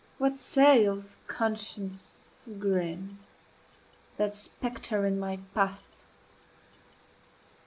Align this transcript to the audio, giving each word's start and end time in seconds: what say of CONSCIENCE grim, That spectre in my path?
what 0.17 0.35
say 0.35 0.83
of 0.87 1.15
CONSCIENCE 1.27 2.29
grim, 2.57 3.19
That 4.17 4.33
spectre 4.33 5.05
in 5.05 5.19
my 5.19 5.37
path? 5.53 6.01